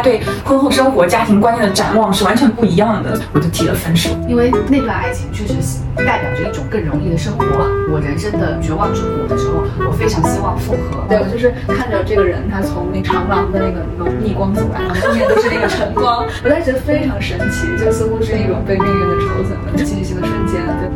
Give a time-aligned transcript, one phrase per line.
[0.00, 4.10] 家对婚后生活、家庭观念的展望是完全不一样的，我就提了分手。
[4.26, 5.54] 因为那段爱情确实
[5.96, 7.44] 代表着一种更容易的生活。
[7.92, 11.04] 我人生的绝望之谷的时候，我非常希望复合。
[11.08, 20.62] 对我就是看着这个人，他从那长廊的那个逆光走来，后面都是那个晨光， 我当时觉得非常神奇，就似乎是一种被命运的抽走的进行的瞬间。
[20.78, 20.88] 对，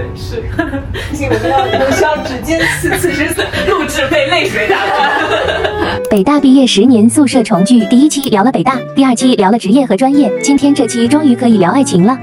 [0.00, 0.42] 对是。
[0.56, 3.24] 我们要我们需要纸巾，此此时
[3.68, 6.00] 录制被泪水打断。
[6.10, 12.16] 北大毕业十年宿舍重聚，第一期聊了北大，第二期聊了职业和专业，今天这期终于可以聊爱情了。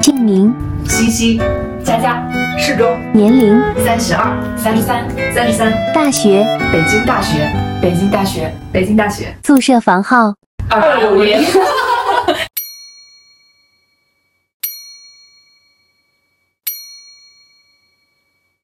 [0.00, 0.54] 姓名：
[0.84, 1.40] 西西，
[1.82, 2.22] 佳佳，
[2.56, 5.04] 适中，年龄：三十二、三十三、
[5.34, 10.34] 三十三，大学：北京大学，北京大学，北京大学，宿舍房号：
[10.68, 11.42] 二五零。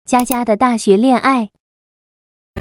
[0.08, 1.50] 佳佳的大学恋爱。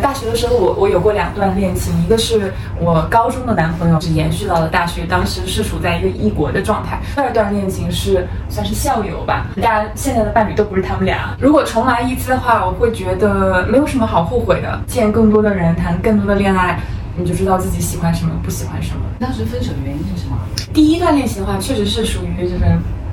[0.02, 7.00] 大学的时候，我我有过两段恋情，一个是我高中的男朋友，是延续到了大学，当时是处在一个异国的状态。
[7.16, 11.38] 第二段恋情是算是校友吧，大家现在的伴侣都不是他们俩。
[11.40, 16.78] 如果重来一次的话，我会觉得没有什么好后悔的，见更多的人，谈更多的恋爱，
[17.16, 19.00] 你就知道自己喜欢什么，不喜欢什么。
[19.22, 20.38] 当时分手的原因是什么？
[20.74, 22.66] 第一段恋情的话，确实是属于就是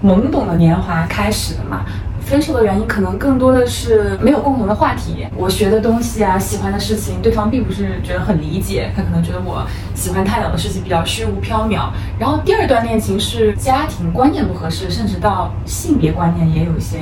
[0.02, 1.86] 懵懂的年华开始的嘛。
[2.24, 11.90] 分手的原因可能更多的是没有共同的话题，我学的东西啊，喜欢的事情，对方并不是觉得很理解，他可能觉得我喜欢太冷的事情比较虚无缥缈。
[12.18, 16.98] 然后第二段恋情是家庭观念不合适，甚至到性别观念也有一些。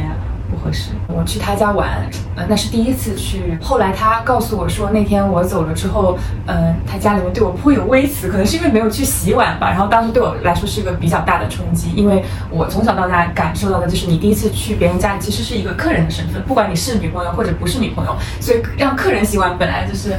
[0.63, 0.91] 合适。
[1.09, 1.89] 我去他家玩，
[2.37, 3.59] 呃，那是第一次去。
[3.61, 9.71] 后来他告诉我说，那天我走了之后，呃，他家里面对我颇有微词，可能是因为没有去洗碗吧。
[9.71, 20.15] 然后当时对我来说是一个比较大的冲击，因为我从小到大感受到的就是你第一次去别人家里，其实是一个客人的身份，不管你是女朋友或者不是女朋友，所以让客人洗碗本来就是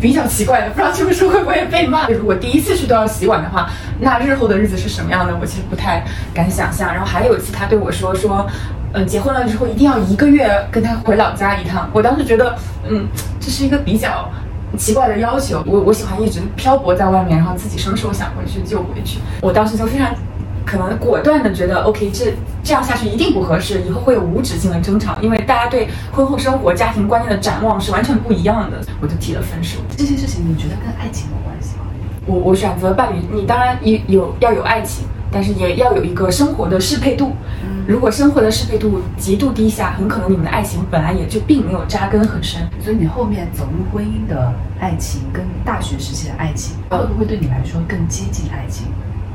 [0.00, 0.70] 比较奇怪的。
[0.70, 2.08] 不知道是不是会不会被骂？
[2.08, 3.68] 如果第一次去都要洗碗的话，
[4.00, 5.36] 那日后的日子是什么样的？
[5.40, 6.92] 我其实不太敢想象。
[6.92, 8.46] 然后还有一次他对我说说。
[8.94, 11.88] 嗯，结婚了之后一定要一个月跟他回老家一趟。
[11.92, 12.56] 我当时觉得，
[12.88, 13.06] 嗯，
[13.38, 14.30] 这是一个比较
[14.76, 15.62] 奇怪的要求。
[15.66, 19.18] 我我喜欢一直漂泊在外面，然后自己什么时候想回去就回去。
[19.42, 20.14] 我当时就非常
[20.64, 22.32] 可能果断的觉得，OK，这
[22.62, 28.78] 这样下去一定不合适，以后会有无止境的争吵，因为大家对婚后生活、家庭观念的展望是完全不一样的。
[29.00, 29.78] 我就提了分手。
[29.96, 31.84] 这些事情你觉得跟爱情有关系吗？
[32.26, 37.32] 我我选择伴侣，你当然有有要有爱情，但是也要有一个生活的适配度。
[37.88, 42.60] 如果生活的适配度极度低下，很可能你们的爱情本来也就并没有扎根很深。
[42.84, 48.88] 所以你后面走入婚姻的爱情，跟大学时期的爱情，会不会对你来说更接近爱情？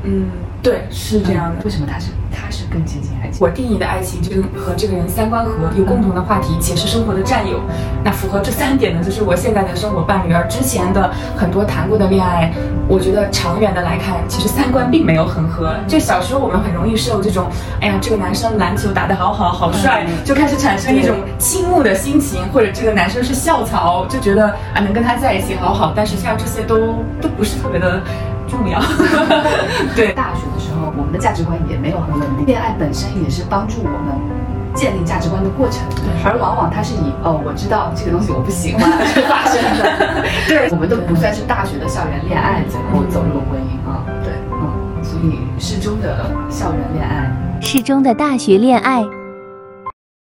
[0.04, 0.26] 嗯，
[0.62, 1.64] 对，是这样的。
[1.64, 3.38] 为什么他是他是更接近爱情？
[3.40, 7.58] 我定义的爱情就是和这个人三观合，有共同的话题，且是生活的战友。
[8.04, 10.32] 那符合这三点呢，就是我现在的生活伴侣。
[10.32, 12.52] 而之前的很多谈过的恋爱，
[12.86, 15.74] 我觉得长远的来看，其实三观并没有很合。
[15.88, 17.46] 就小时候我们很容易受这种，
[17.80, 25.92] 哎呀，这个男生篮球打得好好，好帅，就开始产生一种倾慕的心情，或者这个男生是校草，就觉得啊能跟他在一起好好。
[25.96, 26.76] 但实际上这些都
[27.22, 28.02] 都不是特别的。
[28.48, 28.80] 重要。
[29.94, 32.46] 对，大学的时候，我们的价值观也没有很稳定。
[32.46, 34.14] 恋爱本身也是帮助我们
[34.74, 35.82] 建立价值观的过程，
[36.24, 38.82] 而往往它是以哦，我知道这个东西我不喜欢
[39.14, 40.24] 去发生的。
[40.48, 44.02] 对，我们都不算是大学的校园恋爱，最后走入婚姻啊。
[44.22, 44.72] 对，嗯，
[45.02, 47.30] 所以适中的校园恋爱，
[47.60, 49.04] 适中的大学恋爱。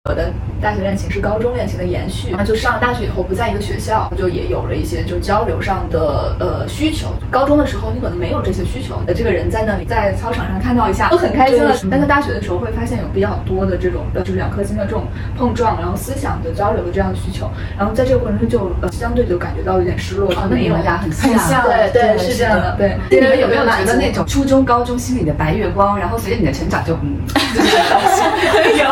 [0.08, 7.08] 我的大学恋情是高中恋情的延续，那就上了大学以后不在一个学校，就也有了一些就交流上的呃需求。
[7.30, 11.76] 高中的时候你可能没有这些需求，那这个人在那里在操场上看到一下都很开心了。
[11.90, 15.04] 但在大学的时候会发现有比较多的这种就是两颗心的这种
[15.36, 17.50] 碰撞，然后思想的交流的这样的需求。
[17.76, 20.32] 然后在这个过程中就呃相对就感觉到有点失落。
[20.50, 22.74] 那你们俩很像，对对是这样的。
[22.78, 27.20] 对，你们有没有觉得那种初中高中心里的白月光，然后随着你的成长就嗯，
[28.78, 28.88] 有有。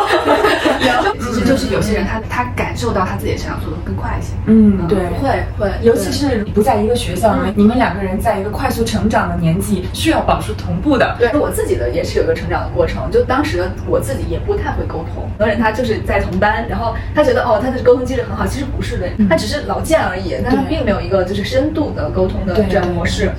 [1.21, 4.33] 其实就是有些人他他感受到他自己的成长速度更快一些。
[4.47, 11.17] 嗯，对，会会，尤其是不在一个学校，你们两个人在一个快速成长的年纪，需要保持同步的。
[11.19, 13.11] 对，我自己的也是有一个成长的过程。
[13.11, 23.31] 就当时的我自己也不太会沟通，很多人他就是在同班，然后他觉得哦他的沟通机制很好，其实不是的，他只是老见而已，但他并没有一个就是深度的沟通的这样模式。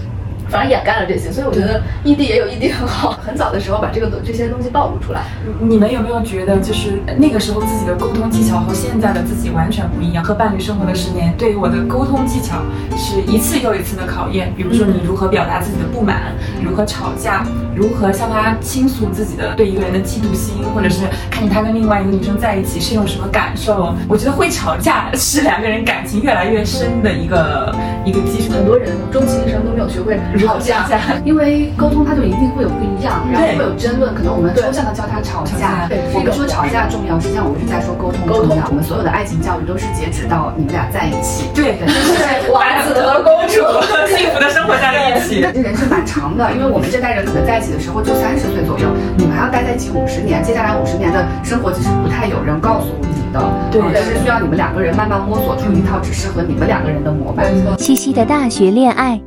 [0.49, 3.11] 反而掩盖了这些，所以我觉得异地也有异地很好。
[3.25, 5.21] 很早的时候把这个这些东西暴露出来。
[5.59, 10.23] 你们有没有觉得，就是那个时候自己的沟通技巧和现在的自己完全不一样？
[10.23, 12.57] 和伴侣生活的十年，对于我的沟通技巧
[12.95, 14.53] 是一次又一次的考验。
[14.55, 16.33] 比如说，你如何表达自己的不满，
[16.63, 17.45] 如何吵架，
[17.75, 23.93] 如何向他倾诉自己的对一个人的嫉妒心，或者是看见他跟另外一个女生在一起是一种什么感受？
[24.07, 28.53] 我觉得会吵架是两个人感情越来越深的一个一个基础。
[28.53, 30.17] 很多人终其一生都没有学会。
[30.39, 30.85] 吵架，
[31.23, 35.89] 因为沟通它就一定会有不一样，然后会有争论，可能我们抽象的叫它吵吵架。
[36.13, 38.67] 我们说吵架重要，实际上我们是在说沟通沟通重要。
[38.69, 41.49] 我们所有的爱情教育都是截止到你们俩在一起。
[41.53, 41.87] 对，对，
[42.51, 43.63] 王子和公主。
[44.17, 45.41] 幸福的生活在了一起。
[45.41, 48.87] 这人生蛮长的，因为我们这代人可能在一起的时候就三十岁左右，
[49.17, 53.41] 你们还要待在一起五十年，接下来五十年的生活其实不太有人告诉你的，
[53.71, 57.45] 对嗯是需要你们两个人慢慢摸索出一套只适合你们两个人的模板。
[57.77, 59.19] 西西的大学恋爱。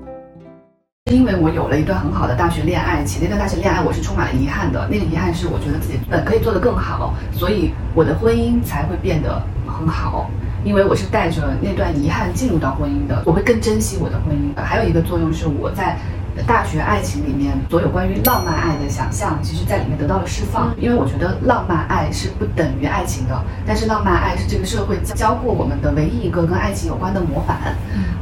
[1.10, 4.86] 因为我有了一段很好的大学恋爱，且那段大学恋爱我是充满了遗憾的。
[4.88, 10.30] 那个遗憾是我觉得自己本可以做得更好，所以我的婚姻才会变得很好。
[10.62, 14.54] 因为我是带着那段遗憾进入到婚姻的，我会更珍惜我的婚姻。
[14.60, 15.98] 还有一个作用是我在
[16.46, 20.74] 大学爱情里面所有关于浪漫爱的想象，其实在里面得到了释放。
[20.78, 27.56] 因为我觉得浪漫爱是不等于爱情的，但是浪漫爱是这个社会教过我们的唯一一个跟爱情有关的模板。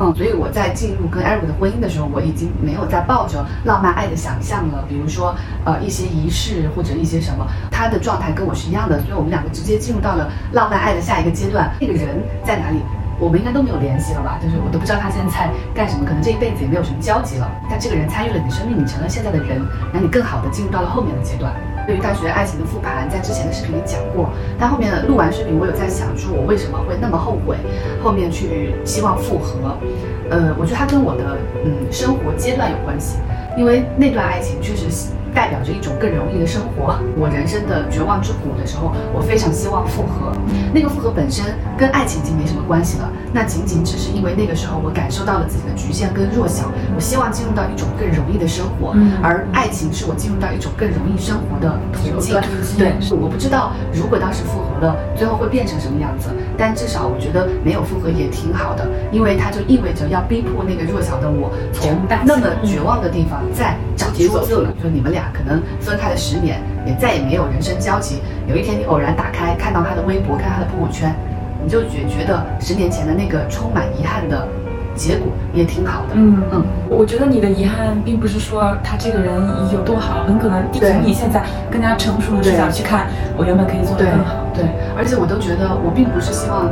[0.01, 4.85] 嗯，所以我在进入跟 Eric 的婚姻的时候，我已经没有再抱着浪漫爱的想象了。
[4.89, 5.35] 比如说，
[5.65, 11.71] 呃，一些仪式或者一些什么，他的状态跟我是一样的，所以我们两个直接进入到了浪漫爱的下一个阶段。
[11.81, 12.79] 那个人在哪里？
[13.19, 14.39] 我们应该都没有联系了吧？
[14.43, 17.51] 就是我都不知道他现在在干什么，可能这一辈子也没有什么交集了。
[17.69, 19.61] 但这个人参与了你生命，你成了现在的人，
[19.93, 21.53] 让你更好的进入到了后面的阶段。
[21.87, 24.29] 对于大学爱情的复盘，在之前的视频里讲过，
[24.59, 27.57] 但后面录完视频，我有在想，说我为什么会那么后悔，
[28.03, 29.77] 后面去希望复合。
[30.31, 33.17] 呃，我觉得它跟我的嗯生活阶段有关系，
[33.57, 34.91] 因为那段爱情确实
[35.35, 36.99] 代表着一种更容易的生活。
[37.17, 40.33] 我人生的绝望之谷的时候，我非常希望复合。
[40.73, 41.45] 那个复合本身
[41.77, 52.35] 跟爱情已经没什么关系了，那仅仅只是因为那个时候我感受到了自己的局限跟弱小，我希望进入到一种更容易的生活，嗯而爱情是我进入到一种更容易生活的途径。
[52.77, 56.29] 对，是我不知道如果当时复合了，最后会变成什么样子，
[56.59, 61.97] 但至少我觉得没有复合也挺好的，因为它就意味着要逼迫那个弱小的我从
[62.27, 64.65] 那么绝望的地方再找出自我。
[64.83, 68.19] 说你们俩可能分开了十年，也再也没有人生交集。
[68.49, 71.15] 有一天你偶然打开看到他的微博，看他的朋友圈，
[71.63, 74.49] 你就觉觉得十年前的那个充满遗憾的
[74.99, 76.15] 结果也挺好的。
[76.15, 79.33] 嗯嗯，我觉得你的遗憾并不是说他这个人
[79.73, 83.07] 有多好，很可能地对从你现在更加成熟的视角去看，
[83.37, 84.35] 我原本可以做得更好。
[84.53, 84.65] 对，
[84.97, 86.69] 而且我都觉得我并不是希望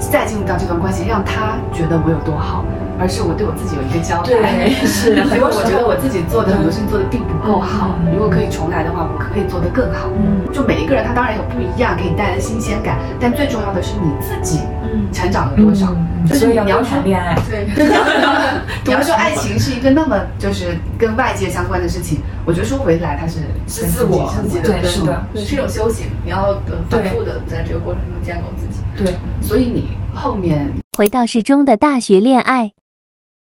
[0.00, 2.64] 再进入到这段关系让他觉得我有多好，
[2.98, 4.32] 而是我对我自己有一个交代。
[4.32, 10.08] 对是 因为我觉得我自己做的很多事情做的并不够好，嗯如果可以重来的话，我可以做得更好。
[10.16, 14.75] 嗯就每一个人他当然有不一样，给你带来的新鲜感，但最重要的是你自己嗯
[15.12, 15.86] 成长了多少。
[15.92, 17.36] 嗯就是你要谈恋爱。
[17.48, 17.68] 对，
[18.84, 23.38] 你要说爱情是一个那么就是跟外界相关的事情，我觉得说回来它是
[23.68, 28.82] 是自我跟自己对是的对，是一种修行，你要呃反复的在这个过程中建构自己。
[28.96, 30.68] 对，所以你后面
[30.98, 32.72] 回到适中的大学恋爱。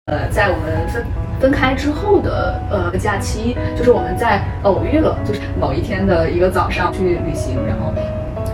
[0.06, 1.04] 呃，在我们分
[1.38, 7.92] 分开之后的呃假期，就是我们在偶遇了，就是某一天的一个早上去旅行，然后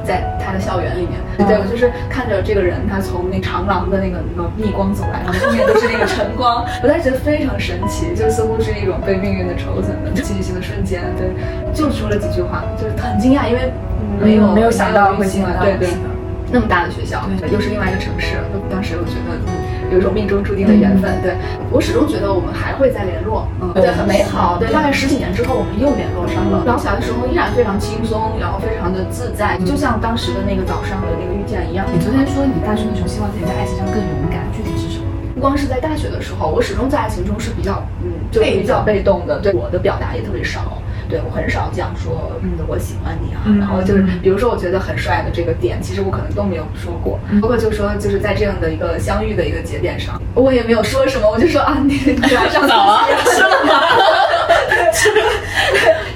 [0.07, 1.19] 在他的校园里面，
[1.49, 11.29] 对我就是看着这个人，他从那长廊的那个那个逆光走来，然后后面都是那个晨光， 我当时觉得非常神奇，就似乎是一种被命运的抽走的进行的瞬间，对，
[11.75, 15.89] 就说了几句话，就是很惊讶，因为嗯没有、嗯没有想到会见到对对。
[16.53, 18.37] 那么大的学校，又是另外一个城市，
[18.71, 19.53] 当时我觉得，嗯，
[19.91, 21.21] 有一种命中注定的缘分。
[21.23, 21.35] 对
[21.71, 24.57] 我始终觉得我们还会再联络，嗯，对对，很美好。
[24.59, 31.87] 对，大概十几年之后，我们又联络上了，聊起来的时候依然非常轻松，然后非常的自在，就像当时的那个早上的那个遇见一样。
[31.93, 35.05] 你昨天说你大学的时候希望自己在爱情上更勇敢，具体是什么？
[35.35, 40.81] 不光是在大学的时候，我始终在爱情中是比较，嗯，就比较被动的，对我的表达也特别少。
[41.09, 53.81] 对我很少讲说，嗯，我喜欢你啊，嗯然后就是比如说我觉得很帅的这个点，其实我可能都没有说过，包括就说就是在这样的一个相遇的一个节点上，我也没有说什么，我就说啊，你你来上早啊，是 了吗？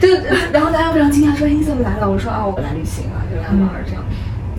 [0.00, 2.11] 对，就然后大家非常惊讶说，哎，你怎么来了？
[2.11, 4.02] 我说啊，我来旅行啊，就来玩儿这样。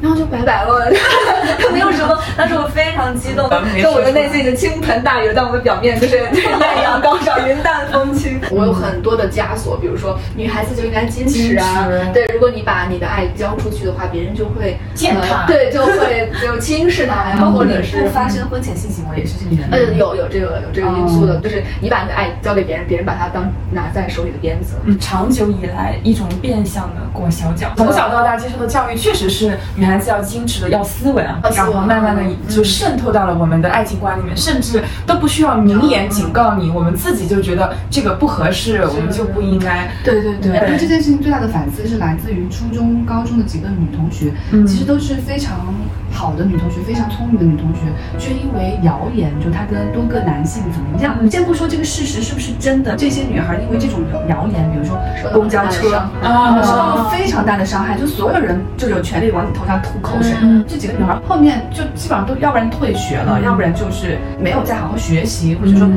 [0.02, 0.92] 然后就拜拜了，
[1.72, 2.18] 没有什么。
[2.36, 3.48] 当时我非常激动，
[3.82, 8.40] 就我的内心已经倾盆大雨了，但我的表面就是就是艳阳高照、云淡风轻。
[8.50, 19.72] 我有很多的枷锁，比如说女孩子就应该矜持啊，对，如果你把你的爱交出去的话，别人就会践踏呃对，就会就轻视他呀， 或者是发生婚前性行为也是这个原因。
[19.72, 24.76] 呃，有有这个有这个因素的，就是你把你的爱交给别人，别人把它当拿在手里的鞭子。
[24.86, 27.72] 嗯，长久以来一种变相的裹小脚。
[27.78, 39.92] 从小到大接受的教育确实是女孩子要矜持的，要斯文然后慢慢的就渗透到了我们的爱情观里面，甚至都不需要明言警告你，我们自己就觉得这个不合适，我们就不应该。
[40.04, 40.68] 对对对，对。
[40.70, 44.66] 对这件事情最大的反思是来自于初中、高中的几个女同学，嗯。
[44.66, 45.74] 其实都是非常
[46.22, 47.80] 好的女同学，非常聪明的女同学，
[48.20, 51.18] 却因为谣言，就她跟多个男性怎么样？
[51.32, 54.96] 先不说这个事实是不是真的，这些女孩因为这种谣言，比如说
[55.34, 60.36] 公交车啊，受到了非常大的伤害，就所有人就有权利往你头上吐口水。
[60.68, 65.90] 这几个女孩后面就基本上都要不然退学了，要不然就是没有再好好学习，或者说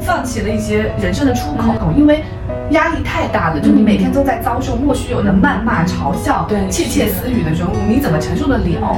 [0.00, 2.24] 放弃了一些人生的出口，因为。
[2.70, 8.96] 压力太大了，就你每天都在遭受莫须有的谩骂、嘲笑、窃窃私语的时候，你怎么承受得了？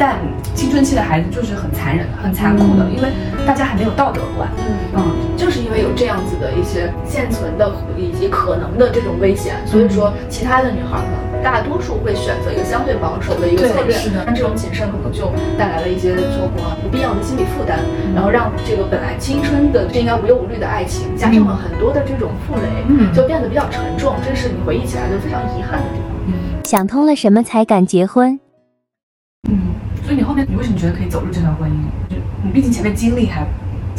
[0.00, 0.16] 但
[0.54, 3.10] 青春期的孩子就是很残忍、很残酷的，因为
[3.46, 4.48] 大家还没有道德观。
[4.56, 4.64] 嗯
[4.96, 11.12] 嗯，就是因为有这样子的一些现存的以及可能的这种危险，所以说其他的女孩呢。
[11.42, 17.78] 大多数会选择一个相对保守的一个策略，但这种谨慎可能就带来了一些错过不必要的心理负担，
[18.14, 26.10] 然后让这个本来青春的这应该无忧无虑的爱情，加上了很多的这种负累，嗯，就变得比较沉重，这是你回忆起来就非常遗憾的地方。
[26.26, 28.38] 嗯，想通了什么才敢结婚？
[30.10, 32.12] 所以你后面你为什么觉得可以走入这段婚姻？
[32.12, 33.46] 就你毕竟前面经历还。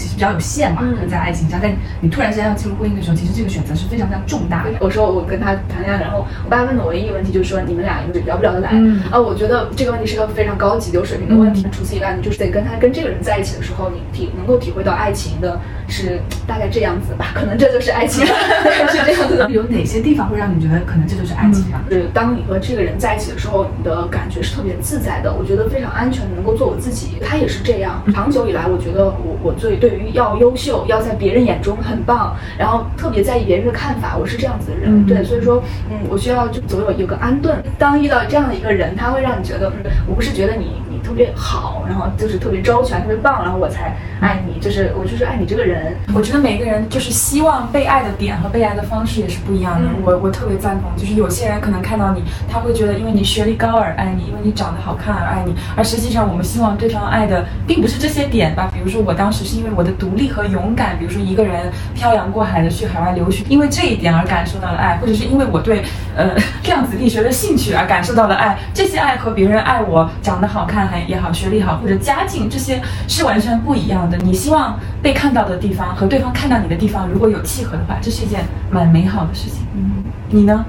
[0.02, 4.72] 其实比较有限嘛，可能在爱情上，但你突然之间要进入婚姻的时候，其实这个选择是非常非常重大的。
[4.80, 8.72] 我说我跟他谈恋爱，然后我爸问的唯一一个问题就是说你们俩聊不聊得来？
[9.12, 11.68] 啊，我觉得这个问题是个非常高级、有水平的问题。
[11.72, 17.28] 除此以外，你就是得跟他跟这个人在一起的时候，你体能够体会到爱情的是大概这样子吧？
[17.36, 18.26] 可能这就是爱情，
[18.90, 19.52] 是这样子的。
[19.52, 21.84] 有哪些地方会让你觉得可能这就是爱情啊？
[21.90, 27.18] 是当你和这个人在一起的时候，你的感觉是特别自在的，我觉得非常安全，能够做我自己。
[27.22, 28.02] 他也是这样。
[28.14, 30.86] 长久以来，我觉得我我最对于要优秀。
[30.88, 37.64] 要在别人眼中很棒，然后特别在意别人的看法，我是这样子的人，对，所以说，嗯，我需要就总有有个安顿。
[37.78, 39.72] 当遇到这样的一个人，他会让你觉得，
[40.08, 40.82] 我不是觉得你。
[41.04, 45.96] 特别好，然后就是特别周全，特别棒，然后我才爱你，就是我就是爱你这个人。
[46.14, 49.88] 我觉得每个人就是希望被爱的点和被爱的方式也是不一样的。
[50.04, 58.70] 我我特别赞同，就是有些人可能看到你，他会觉得因为你学历高而爱你，因为你长得好看而爱你，而实际上我们希望对方爱的并不是这些点吧。
[58.74, 65.84] 比如说我当时是因为我的独立和勇敢，比如说一个人漂洋过海的去海外留学，因为这一点而感受到了爱，或者是因为我对
[66.16, 68.58] 呃量子力学的兴趣而感受到了爱。
[68.74, 71.02] 这些爱和别人爱我长得好看还。
[71.08, 74.18] 也好，学历好或者家境，这些是完全不一样的。
[74.18, 79.66] 你希望被看到的地方和对方看到你的地方，如果有契合的话，这是一件蛮美好的事情。
[79.76, 80.66] 嗯，你呢？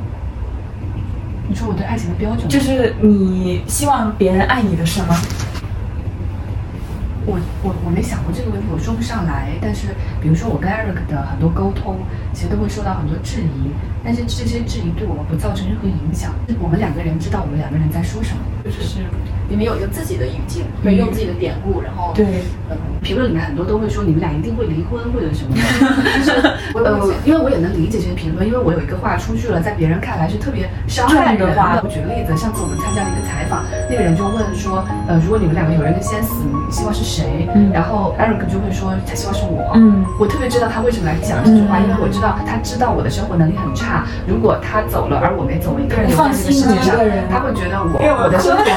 [1.49, 5.15] 你说我对爱情的标准，就是你希望别人爱你的什么？
[7.25, 9.51] 我我我没想过这个问题，我说不上来。
[9.61, 9.89] 但是，
[10.21, 11.99] 比如说我跟 Eric 的很多沟通，
[12.33, 13.71] 其实都会受到很多质疑，
[14.03, 16.33] 但是这些质疑对我们不造成任何影响。
[16.59, 19.01] 我们两个人知道我们两个人在说什么，就是。
[19.49, 22.25] 你们有一个自己的语境，会用自己的典故，然后对，
[22.71, 25.53] 嗯，评论里面很多都会说你们俩一定会离婚或者什么，
[25.93, 26.31] 但是
[26.73, 31.79] 呃，因为我也能理解这些评论，因为我有一个话出去了，在别人看来是特别伤害人的话。
[31.85, 37.47] 我举个例子，上次我们参加了一个采访，那个人就问说，呃，如果你们两个有人先死，你希望是谁？
[37.75, 39.73] 然后 Eric 就会说他希望是我。
[39.75, 46.97] 嗯，我特别知道他为什么来讲这句话，因为我知道他知道我的生活能力很差，如果他走了而我没走，我一个人留在这个世界上，
[47.29, 48.73] 他会觉得我我的生活。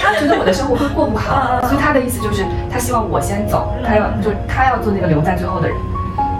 [0.00, 5.76] 他觉得我的生活会过不好，所以他的意思就是他希望我先走，他要就他要做那个留在最后的人，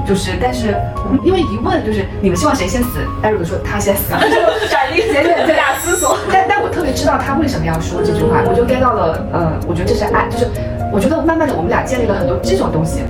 [0.07, 0.75] 就是但是
[1.23, 4.37] 因为一问就是你们希望谁先死，艾瑞克说他先死就，
[4.69, 6.17] 斩钉截铁，在大思索。
[6.33, 10.49] 但但我特别知道他为什么要说这句话，我就 get 到了，呃，我觉得这是爱，就是
[10.93, 13.03] 我觉得慢慢的我们俩建立了很多这种东西。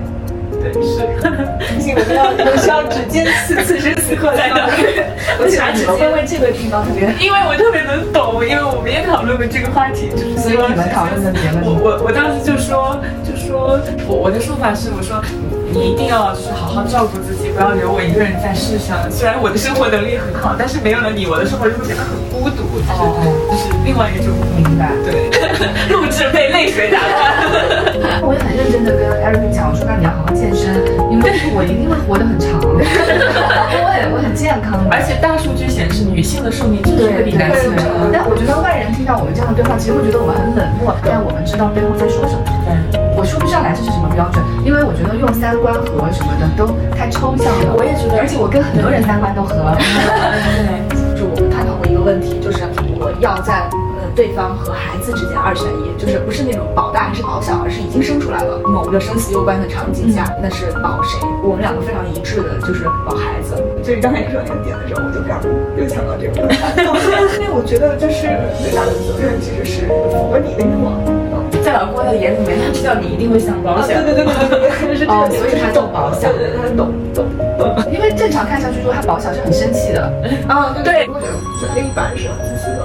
[0.73, 1.05] 对，是。
[1.69, 5.01] 不行，我们要有需要纸巾，此此时此刻在哪里？
[5.39, 11.61] 我想纸巾，因为这个地方特别， 因为我特别能懂，因为我们也讨论过这个话题，就是所以你们讨论的别的。
[11.63, 15.21] 我我我当时就说，就说我我的说法是，我说
[15.71, 18.97] 你一定要就是好好照顾自己，不要留我一个人在世上。
[19.11, 22.65] 虽然我的生活能力很好，但是没有了你，我的生活就会变得很孤独。
[22.89, 23.13] 哦，
[23.51, 24.89] 就是另外一种明白。
[25.05, 25.29] 对，
[25.93, 28.21] 录制被泪水打断。
[28.25, 30.71] 我也很认真的跟 Eric 讲，我说那你要好好健身，
[31.11, 37.83] 因为我一定会活得很长，因 为我很我很健康，而且大数据显示女性的寿命就是会比男性长。
[38.07, 42.41] 但我觉得外人听到我们这样的对话，其实会觉得我们很冷漠，但我们知道背后在说什么。
[43.19, 47.75] 我说不上来这是什么标准，因为我觉得用三观和什么的都太抽象了。
[47.77, 49.75] 我也觉得，而且我跟很多人三观都合。
[49.75, 52.63] 对，就我们探讨过一个问题，就是
[52.95, 53.67] 我要在。
[54.19, 58.59] 对方和孩子之间二选一，就是不是那种保大还是保小，而是已经生出来了。
[58.67, 61.23] 某个生死攸关的场景下，那是保谁？
[61.41, 63.55] 我们两个非常一致的，就是保孩子。
[63.79, 65.39] 就是刚才你说那个点的时候，我就非常
[65.79, 66.35] 又想到这个。
[67.39, 68.27] 因为我觉得就是
[68.59, 70.99] 最大的责任其实是符合你的愿望。
[71.63, 74.03] 在老郭的眼里面，他知道你一定会想保险。
[74.03, 77.23] 对对对对对，哦，所以他懂保险，对对，他懂懂
[77.55, 77.71] 懂。
[77.87, 80.11] 因为正常看上去说他保险是很生气的。
[80.51, 81.07] 啊，对对。
[81.07, 82.83] 如果觉得另一半是很自私的。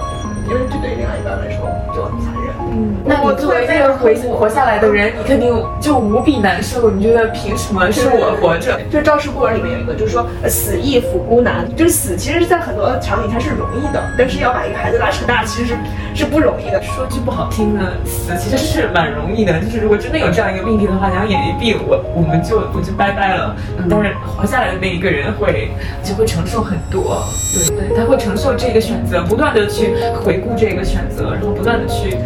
[0.49, 2.55] 因为这对另外一半来说就很残忍。
[2.73, 6.91] 嗯，那你作为这个回活下来的人，你肯定就无比难受。
[6.91, 8.81] 你觉得凭什么是我活着？
[8.91, 15.77] 就《赵氏孤儿》里面有一个，就是说死亦抚孤难，就是死其实是在很多场景下是容易的，但是要把一个孩子拉扯大，其实是
[16.15, 16.81] 是不容易的。
[16.83, 19.59] 说句不好听的，死其实是蛮容易的。
[19.61, 23.57] 就是如果真的有这样一个命题的话，两眼一闭，我我们就我就拜拜了。
[23.89, 25.71] 但是活下来的那一个人会
[26.03, 32.17] 就会承受很多，对对，他会承受这个选择，不断的去回顾这个选择，然后不断的去。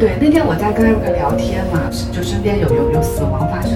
[0.00, 3.73] 对，那天我在跟 Eric 聊天嘛，就身边有有有死亡发生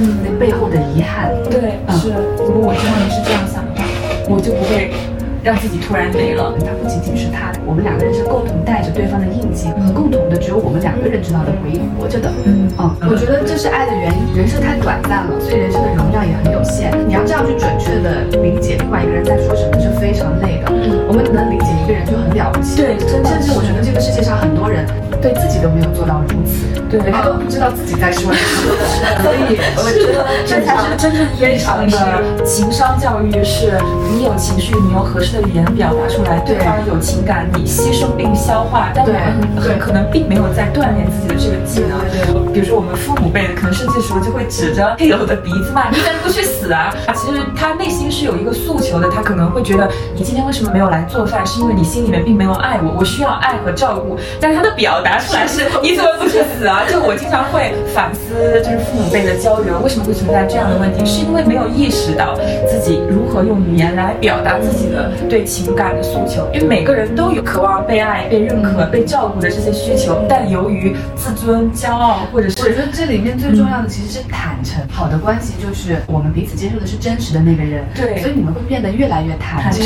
[0.00, 1.30] 受那背后的遗憾。
[1.50, 2.12] 对，是。
[2.38, 3.84] 如果我知道你是这样想的话，
[4.28, 4.90] 我就不会。
[5.38, 12.28] 让自己突然没了，它不仅仅是他，我们两个人是共同带着对方的印记和共同的只有我们两个人知道的回忆活着的。
[12.44, 14.36] 嗯，啊，我觉得这是爱的原因。
[14.36, 16.90] 人生太短暂了，所以人生的容量也很有限。
[17.06, 20.68] 你要这样去准确的理解另外一个人在说什么，是非常累的。
[20.74, 22.82] 嗯，我们能理解一个人就很了不起。
[22.82, 24.84] 对，甚至我觉得这个世界上很多人
[25.22, 28.74] 对自己都没有做到如此，对，他都不知道自己在说什么。
[29.22, 33.78] 所以 我觉得这才是真正意义上的情商教育，是
[34.10, 35.28] 你有情绪，你用合适。
[35.28, 41.98] 的语言表达出来，对方有情感，你吸收并消化，但我们很可能并没有在锻炼自己的这个技能。
[42.08, 54.18] 对，比如说我们父母辈的，可能甚至时候就会指着配偶的鼻子骂：“你怎么不去死啊？” 其实他内心是有一个诉求的，他可能会觉得你今天为什么没有来做饭，是因为你心里面并没有爱我，我需要爱和照顾。
[54.40, 56.82] 但是他的表达出来是：你怎么不去死啊？
[56.90, 62.34] 就我经常会反思，就是父母辈的交流为什么会存在这样的问题，是因为没有意识到
[62.66, 65.12] 自己如何用语言来表达自己的。
[65.28, 74.82] 对情感的诉求，因为每个人都有渴望被爱、被认可、被照顾的这些需求，但由于自尊、骄傲，或者是我觉得这里面最重要的其实是坦诚。
[74.90, 79.84] 好的关系就是我们彼此接受的是真实的那个人，对，所以你们会变得越来越坦诚，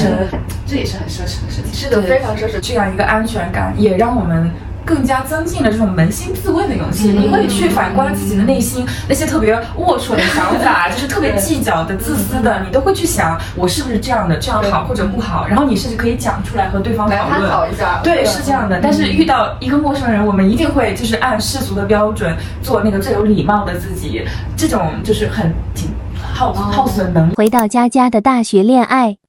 [0.66, 1.72] 这也是很奢侈的事情。
[1.72, 2.60] 是的，非常奢侈。
[2.60, 4.50] 这样一个安全感，也让我们。
[4.84, 18.00] 更加增进了这种扪心自问的勇气，你会去反观自己的内心，那些特别龌龊的想法，就是特别计较的、自私的，你都会去想，我是不是这样的，这样好或者不好，然后你甚至可以讲出来和对方讨论，讨一下。
[18.02, 18.80] 对，是这样的。
[18.82, 24.24] 但是遇到一个陌生人，我们一定会就是按世俗的标准做那个最有礼貌的自己，
[24.56, 25.90] 这种就是很挺
[26.34, 27.30] 耗耗损能。
[27.30, 29.21] 回到佳佳的大学恋爱。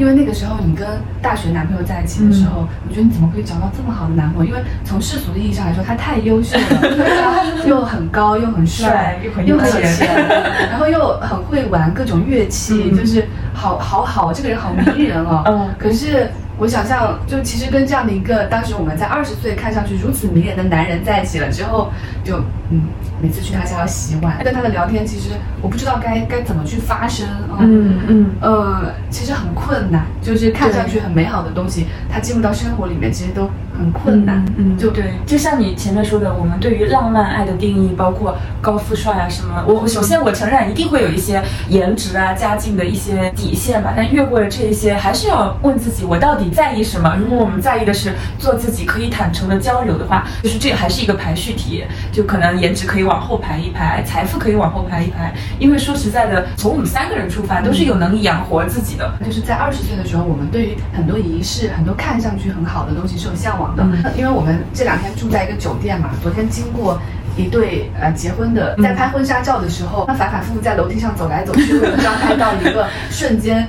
[0.00, 0.84] 因为那个时候你跟
[1.22, 4.50] 大学男朋友在一起的时候，我觉得你怎么可以找到这么好的男朋友？
[4.50, 10.28] 因为从世俗的意义上来说，他太优秀了，又很高，又很帅，又很有钱，
[10.68, 13.24] 然后又很会玩各种乐器，就是
[13.54, 15.42] 好好好，这个人好迷人哦。
[15.48, 16.28] 嗯，可是。
[16.56, 21.90] 我想象，就其实跟这样的一个当时我们在二十岁看上去如此迷人的男人在一起了之后，
[22.22, 22.36] 就
[22.70, 22.82] 嗯，
[23.20, 27.26] 每次去他家要洗碗，跟他的聊天，其实我不知道该该怎么去发声，
[27.58, 33.50] 嗯嗯呃，其实很困难，就是看上去很美好的东西，他进入到生活里面，其实都。
[33.76, 47.14] 很困难，嗯，就对，就像你前面说的，我们对于浪漫爱的定义，包括高富帅啊什么，我首先我承认一定会有一些颜值啊、家境的一些底线吧，但越过了这一些，还是要问自己，我到底在意什么？
[47.20, 59.12] 如果我们在意的是做自己，可以坦诚的交流的话，就是这还是一个排序题，就可能颜值可以往后排一排，财富可以往后排一排，因为说实在的，从我们三个人出发，都是有能力养活自己的。
[59.22, 63.76] 就是在二十岁的时候，我们对于很多仪式、很多看上去很好的东西是有向往。
[63.76, 63.84] 的，
[64.16, 66.98] 因为我们这两天住在一个酒店嘛，昨天经过
[67.36, 73.66] 一对呃结婚的，在拍婚纱照的时候，他反反复复在楼梯上走来走去，为了抓拍到一个瞬间，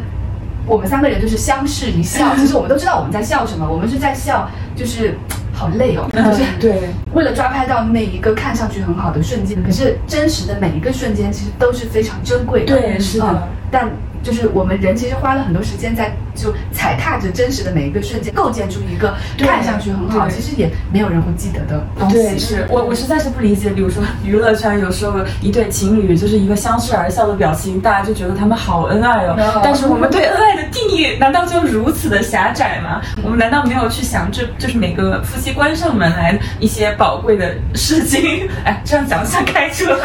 [0.65, 2.35] 我们三个人就是相视一笑。
[2.37, 5.17] 其实我们都知道我们在笑什么，我们是在笑，就是
[5.53, 13.89] 好累哦， 就是对，为了抓拍到那一个看上去很好的瞬间，可是真实的每一个瞬间其实都是非常珍贵的，对，是的，但。
[14.25, 22.15] 就是我们人其实花了很多时间在就踩踏着真实的每一个瞬间，构建出一个看上去很好，其实也没有人会记得的东西。
[22.15, 29.61] 对，是我我实在是不理解，比如说娱乐圈有时候一对情侣就是一个相视而笑的表情，大家就觉得他们好恩爱哦。
[29.63, 32.99] 但是我们对恩爱的定义难道就如此的狭窄吗？
[33.23, 38.49] 我们难道没有去想这就是每个夫妻关上门来一些宝贵的事情？
[38.65, 39.95] 哎，这样讲像开车。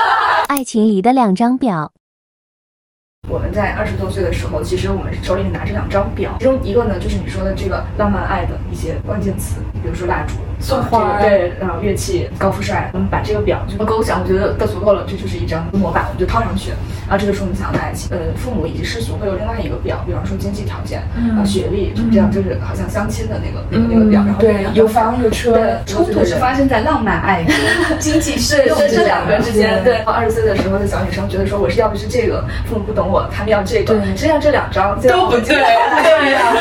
[0.48, 1.92] 爱情里的两张表。
[3.28, 16.70] 我们在二十多岁的时候，其实我们手里拿着两张表，其中一个呢就是你说的这个浪漫爱的一些关键词，比如说蜡烛，送花对，然后乐器高富帅，我们把这个表就勾想，我觉得都足够了，这就是一张模板，我们就套上去。
[17.08, 18.08] 然后这个是我们想要的爱情。
[18.12, 21.00] 呃，父母以及世俗会有另外一个表，比方说经济条件
[21.36, 24.22] 啊、学历，就这样就是好像相亲的那个那个那个表。
[24.24, 27.54] 然后对，有房有车，对，冲突是发生在浪漫爱跟
[27.98, 29.82] 经济适用这两个之间。
[29.82, 34.00] 对，二十岁的时候的小女生觉得说，我是要的是这个，父母不懂我，他们要这个。
[34.14, 36.52] 实际上这两张都不对， 对呀，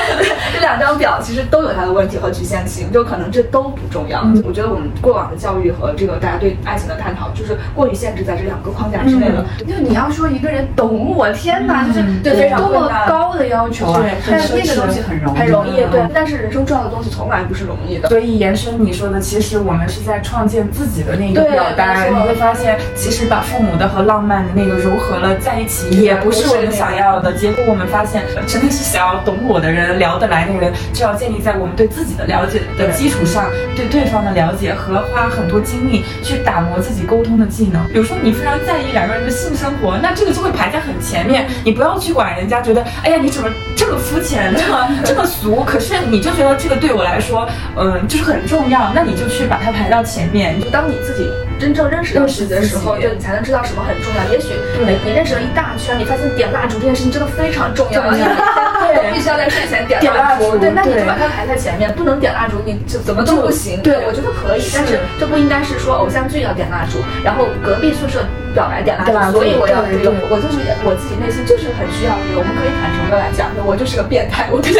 [0.54, 4.26] 这两张表其实都有它的问题和局限性，就可能这都不重要。
[4.46, 9.46] 我觉得我们过往的教育和这个大家对爱情的探讨，就是过于限制在这两个框架之内了。
[9.68, 14.02] 就你要说一个人懂我，天哪，就是对非常多么高的要求啊！
[14.30, 16.02] 但是那个东西很容易，很容易，对。
[16.14, 18.10] 但是人生重要的东西从来不是容易的。
[18.10, 22.10] 所以延伸你说的，其实我们是在创建自己的那个表单。
[22.10, 27.64] 你会发现，其实把父母的和浪漫的那个融合了在一起，也不是我们想要的结果。
[27.68, 33.46] 我们发现，真的是想要懂我的人、聊得来的人，就要建立在我们对自己的了解的基础上，
[33.80, 37.88] 对对方的了解和花很多精力去打磨自己沟通的技能。
[37.88, 41.48] 比如说，你非常在意两个人的性生活，那这个就会排在很前面。
[41.64, 43.50] 你不要去管人家觉得，哎呀，你怎么
[43.90, 45.64] 这么肤浅，这么 这么俗？
[45.66, 50.62] 可是你就觉得这个对我来说，嗯，就是很重要，那你就去把它排到前面。
[50.62, 51.28] 就当你自己
[51.60, 54.32] 真正认识到自己的时候，对你才能知道什么很重要。
[54.32, 54.50] 也许
[54.86, 58.00] 你你认识了一大圈，你发现点蜡烛这件事情真的非常重要。
[58.14, 60.56] 对， 必须要在睡前点蜡烛。
[60.60, 63.82] 对，那你就把它排在前面，不能点蜡烛，你就怎么都不行。
[63.82, 68.24] 对，我觉得可以，但是这不应该是说偶像剧要点蜡烛，然后隔壁宿舍
[68.54, 70.14] 表白点蜡烛，所以我要这个。
[70.30, 70.49] 我就是
[70.84, 72.40] 我自己内心就是很需要这个。
[72.40, 74.80] 我们可以坦诚的来讲，我就是个变态，我就是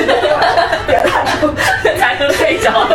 [0.88, 1.52] 点蜡烛
[2.00, 2.88] 才能睡着，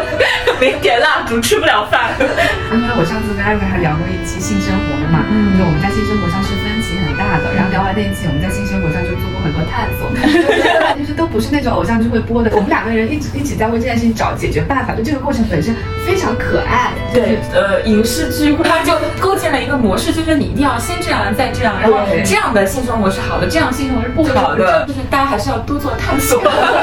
[0.60, 2.12] 没点蜡烛吃不了饭。
[2.72, 10.08] 因为我上次跟艾瑞还聊过一期性生活的嘛，嗯，就我们在性生活上是分歧很大的，然后聊完那一期，我们在性生活上就做过很多探索。
[10.98, 15.74] 就是都不是那种偶像剧会播的，我们两个人一直一起在为这件事情找解决办法，就这个过程本身
[16.06, 16.92] 非常可爱。
[17.12, 26.40] 对，呃，影视剧它就构建了一个模式，就是你一定要先这样再这样，然后这样的性生活是好的，这样性生活是不好的， 就是大家还是要多做探索，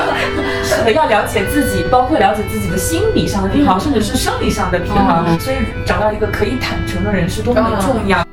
[0.64, 8.24] 是的，要了解自己，包括了解自己的心理上的平衡，甚至是生理上的平衡，所以找到一个可以坦诚的人是多么的重要。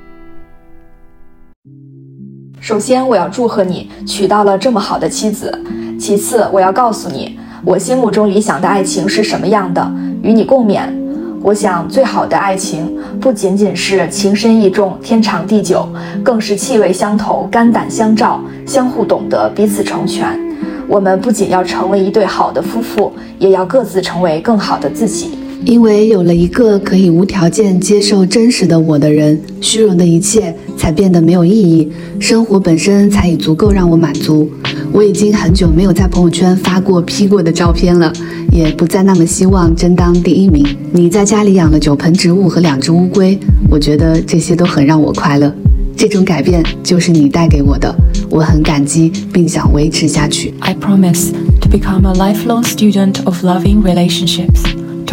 [2.61, 5.51] 首先，我要祝贺你娶到了这么好的妻子。
[5.99, 9.91] 其次，我要告诉你，我心目中理想的爱情是什么样的，
[10.23, 11.08] 与你共勉。
[11.41, 15.89] 我想，最好的爱情不仅仅是情深意重、天长地久，
[16.23, 20.39] 更是气味相投、肝胆相照、相互懂得、彼此成全。
[20.87, 25.31] 我们不仅要成为一对好的夫妇，也要各自成为更好的自己。
[25.65, 34.49] 因为有了一个可以无条件接受真实的我的人，虚荣的一切才变得没有意义，生活本身才已足够让我满足。
[34.92, 38.12] 我已经很久没有在朋友圈发过 P 过的照片了，
[38.52, 40.66] 也不再那么希望争当第一名。
[40.92, 43.38] 你在家里养了九盆植物和两只乌龟，
[43.70, 45.54] 我觉得这些都很让我快乐。
[45.96, 47.96] 这种改变就是你带给我的，
[48.30, 50.54] 我很感激，并想维持下去。
[50.60, 51.32] I promise
[51.62, 54.64] to become a lifelong student of loving relationships.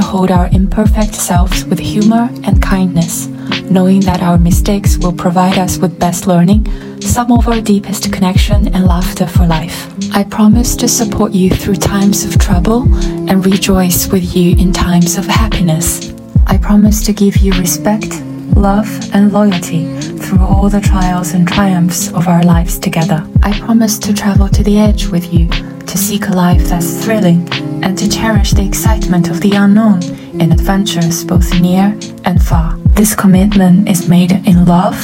[0.01, 3.29] to hold our imperfect selves with humor and kindness,
[3.71, 6.65] knowing that our mistakes will provide us with best learning,
[7.06, 9.88] some of our deepest connection and laughter for life.
[10.16, 12.84] I promise to support you through times of trouble
[13.30, 16.14] and rejoice with you in times of happiness.
[16.48, 18.22] I promise to give you respect,
[18.56, 19.86] love, and loyalty
[20.20, 23.28] through all the trials and triumphs of our lives together.
[23.44, 27.48] I promise to travel to the edge with you to seek a life that's thrilling
[27.84, 30.02] and to cherish the excitement of the unknown
[30.42, 32.76] in adventures both near and far.
[32.96, 34.98] This commitment is made in love,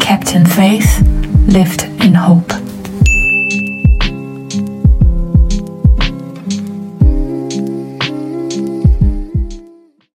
[0.00, 2.63] kept in faith, lived in hope.